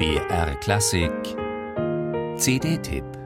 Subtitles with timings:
[0.00, 1.36] BR Klassik.
[2.38, 3.19] CD-Tipp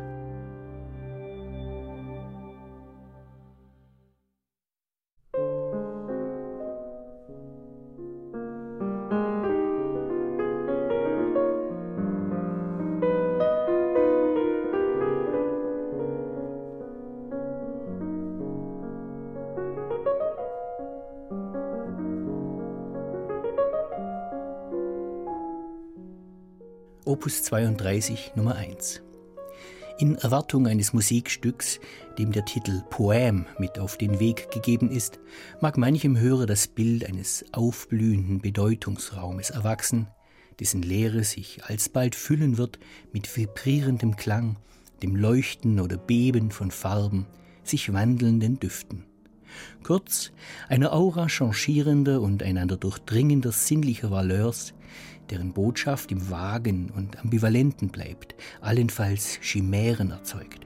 [27.06, 29.02] Opus 32 Nummer 1.
[29.98, 31.78] In Erwartung eines Musikstücks,
[32.16, 35.20] dem der Titel Poem mit auf den Weg gegeben ist,
[35.60, 40.08] mag manchem Hörer das Bild eines aufblühenden Bedeutungsraumes erwachsen,
[40.60, 42.78] dessen Leere sich alsbald füllen wird
[43.12, 44.56] mit vibrierendem Klang,
[45.02, 47.26] dem Leuchten oder Beben von Farben,
[47.64, 49.04] sich wandelnden Düften.
[49.82, 50.32] Kurz,
[50.68, 54.74] einer Aura changierender und einander durchdringender sinnlicher Valeurs,
[55.30, 60.60] deren Botschaft im Vagen und Ambivalenten bleibt, allenfalls Chimären erzeugt.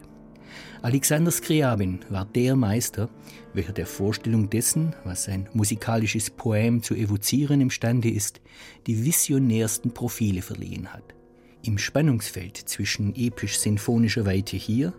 [0.81, 3.09] Alexander Skriabin war der Meister,
[3.53, 8.41] welcher der Vorstellung dessen, was ein musikalisches Poem zu evozieren imstande ist,
[8.87, 11.18] die visionärsten Profile verliehen hat.
[11.63, 14.93] Im Spannungsfeld zwischen episch-sinfonischer Weite hier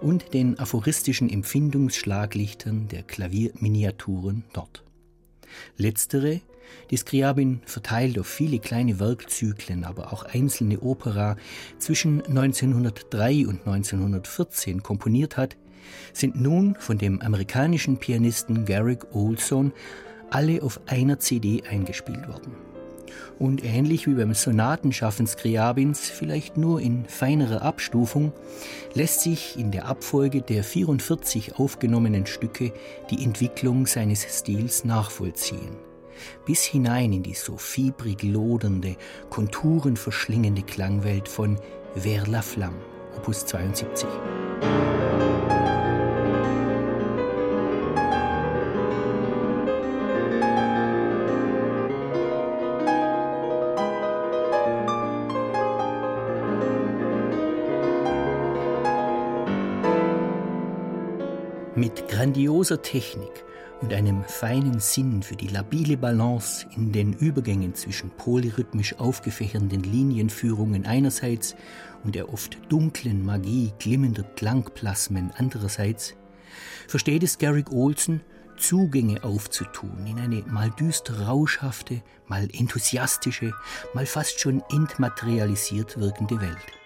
[0.00, 4.84] und den aphoristischen Empfindungsschlaglichtern der Klavierminiaturen dort.
[5.76, 6.40] Letztere
[6.90, 11.36] die Scriabin verteilt auf viele kleine Werkzyklen, aber auch einzelne Opera
[11.78, 15.56] zwischen 1903 und 1914 komponiert hat,
[16.12, 19.72] sind nun von dem amerikanischen Pianisten Garrick Olson
[20.30, 22.52] alle auf einer CD eingespielt worden.
[23.38, 28.32] Und ähnlich wie beim Sonatenschaffen Scriabins, vielleicht nur in feinerer Abstufung,
[28.94, 32.72] lässt sich in der Abfolge der 44 aufgenommenen Stücke
[33.10, 35.76] die Entwicklung seines Stils nachvollziehen
[36.44, 38.96] bis hinein in die so fiebrig lodernde,
[39.30, 41.58] konturenverschlingende Klangwelt von
[41.94, 42.78] Vers la Flamme,
[43.16, 44.08] Opus 72.
[61.76, 63.44] Mit grandioser Technik
[63.80, 70.86] und einem feinen Sinn für die labile Balance in den Übergängen zwischen polyrhythmisch aufgefächernden Linienführungen
[70.86, 71.56] einerseits
[72.04, 76.14] und der oft dunklen Magie glimmender Klangplasmen andererseits,
[76.86, 78.20] versteht es Garrick Olson,
[78.56, 83.52] Zugänge aufzutun in eine mal düster rauschhafte, mal enthusiastische,
[83.94, 86.83] mal fast schon entmaterialisiert wirkende Welt.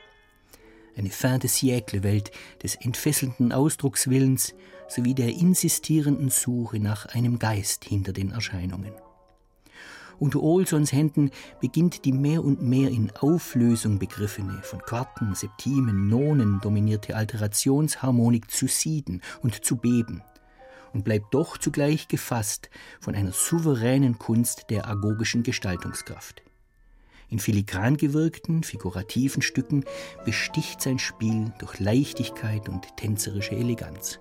[0.99, 2.33] Eine fin de siècle Welt
[2.65, 4.55] des entfesselnden Ausdruckswillens,
[4.89, 8.93] sowie der insistierenden Suche nach einem Geist hinter den Erscheinungen.
[10.19, 16.59] Unter Olsons Händen beginnt die mehr und mehr in Auflösung begriffene, von Quarten, Septimen, Nonen
[16.61, 20.23] dominierte Alterationsharmonik zu sieden und zu beben
[20.93, 26.43] und bleibt doch zugleich gefasst von einer souveränen Kunst der agogischen Gestaltungskraft.
[27.31, 29.85] In filigran gewirkten, figurativen Stücken
[30.25, 34.19] besticht sein Spiel durch Leichtigkeit und tänzerische Eleganz.